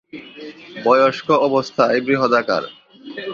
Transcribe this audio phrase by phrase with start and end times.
[0.85, 2.63] বয়স্ক অবস্থায় বৃহদাকার।